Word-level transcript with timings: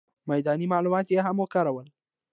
میداني 0.31 0.65
معلومات 0.73 1.07
یې 1.11 1.19
هم 1.27 1.37
وکارول. 1.39 1.87